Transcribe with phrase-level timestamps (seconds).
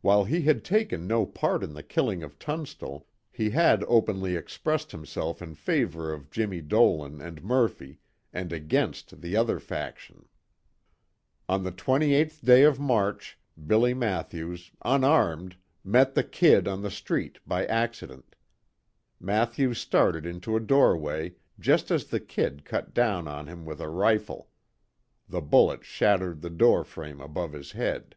[0.00, 4.90] While he had taken no part in the killing of Tunstall, he had openly expressed
[4.90, 7.98] himself in favor of Jimmie Dolan and Murphy,
[8.32, 10.26] and against the other faction.
[11.46, 17.38] On the 28th day of March, Billy Mathews, unarmed, met the "Kid" on the street
[17.46, 18.34] by accident.
[19.20, 23.90] Mathews started into a doorway, just as the "Kid" cut down on him with a
[23.90, 24.48] rifle.
[25.28, 28.16] The bullet shattered the door frame above his head.